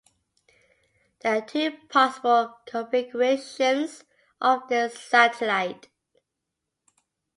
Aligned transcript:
There 1.21 1.35
are 1.37 1.45
two 1.45 1.77
possible 1.87 2.57
configurations 2.65 4.03
of 4.41 4.67
this 4.67 4.97
satellite. 4.99 5.89